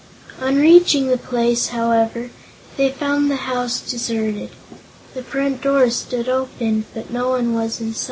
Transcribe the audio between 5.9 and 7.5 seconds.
stood open, but no